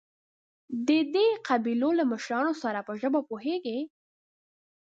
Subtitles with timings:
[0.87, 1.15] دی د
[1.47, 3.79] قبيلو له مشرانو سره په ژبه پوهېږي.